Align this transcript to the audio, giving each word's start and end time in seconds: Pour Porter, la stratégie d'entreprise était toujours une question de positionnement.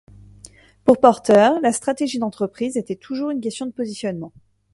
Pour 0.83 0.99
Porter, 0.99 1.51
la 1.61 1.71
stratégie 1.71 2.17
d'entreprise 2.17 2.75
était 2.75 2.95
toujours 2.95 3.29
une 3.29 3.39
question 3.39 3.67
de 3.67 3.71
positionnement. 3.71 4.33